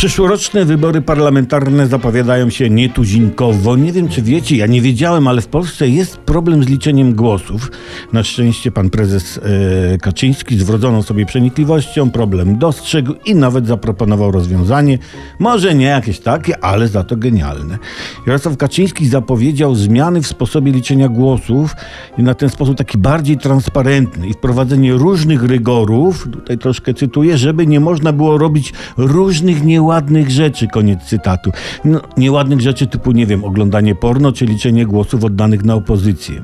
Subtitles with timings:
[0.00, 3.76] Przyszłoroczne wybory parlamentarne zapowiadają się nietuzinkowo.
[3.76, 7.70] Nie wiem, czy wiecie, ja nie wiedziałem, ale w Polsce jest problem z liczeniem głosów.
[8.12, 9.40] Na szczęście pan prezes
[9.94, 14.98] e, Kaczyński z wrodzoną sobie przenikliwością problem dostrzegł i nawet zaproponował rozwiązanie.
[15.38, 17.78] Może nie jakieś takie, ale za to genialne.
[18.26, 21.76] Jarosław Kaczyński zapowiedział zmiany w sposobie liczenia głosów
[22.18, 27.66] i na ten sposób taki bardziej transparentny i wprowadzenie różnych rygorów, tutaj troszkę cytuję, żeby
[27.66, 31.50] nie można było robić różnych nieładnych nieładnych rzeczy, koniec cytatu.
[31.84, 36.42] No, nieładnych rzeczy typu, nie wiem, oglądanie porno czy liczenie głosów oddanych na opozycję.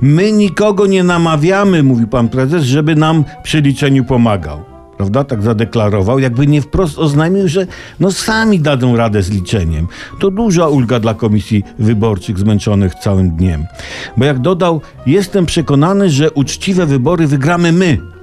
[0.00, 4.64] My nikogo nie namawiamy, mówił pan prezes, żeby nam przy liczeniu pomagał.
[4.96, 5.24] Prawda?
[5.24, 7.66] Tak zadeklarował, jakby nie wprost oznajmił, że
[8.00, 9.88] no sami dadzą radę z liczeniem.
[10.18, 13.66] To duża ulga dla komisji wyborczych zmęczonych całym dniem.
[14.16, 18.15] Bo jak dodał, jestem przekonany, że uczciwe wybory wygramy my,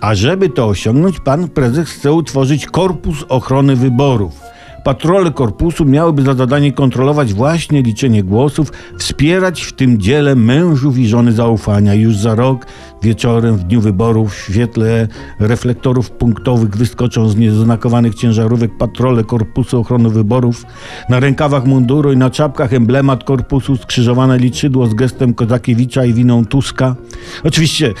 [0.00, 4.45] a żeby to osiągnąć, pan prezes chce utworzyć Korpus Ochrony Wyborów.
[4.86, 11.08] Patrole korpusu miałyby za zadanie kontrolować właśnie liczenie głosów, wspierać w tym dziele mężów i
[11.08, 11.94] żony zaufania.
[11.94, 12.66] Już za rok
[13.02, 15.08] wieczorem w dniu wyborów w świetle
[15.40, 20.64] reflektorów punktowych wyskoczą z nieznakowanych ciężarówek patrole korpusu ochrony wyborów.
[21.08, 26.44] Na rękawach munduru i na czapkach emblemat korpusu, skrzyżowane liczydło z gestem Kozakiewicza i winą
[26.44, 26.96] Tuska.
[27.44, 27.94] Oczywiście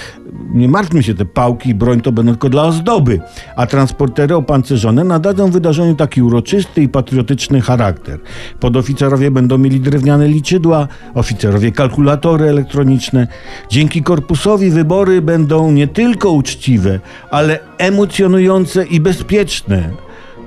[0.54, 3.20] nie martwmy się, te pałki i broń to będą tylko dla ozdoby,
[3.56, 8.18] a transportery opancerzone nadadzą wydarzeniu taki uroczysty i patriotyczny charakter.
[8.60, 13.26] Podoficerowie będą mieli drewniane liczydła, oficerowie kalkulatory elektroniczne.
[13.70, 17.00] Dzięki korpusowi wybory będą nie tylko uczciwe,
[17.30, 19.90] ale emocjonujące i bezpieczne.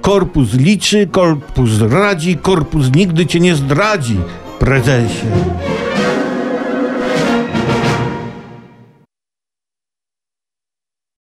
[0.02, 4.18] Korpus liczy, korpus radzi, korpus nigdy cię nie zdradzi,
[4.60, 5.28] prezesie.